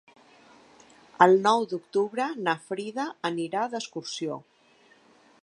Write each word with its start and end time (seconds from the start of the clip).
El 1.25 1.37
nou 1.47 1.67
d'octubre 1.73 2.27
na 2.47 2.57
Frida 2.71 3.07
anirà 3.31 3.69
d'excursió. 3.75 4.41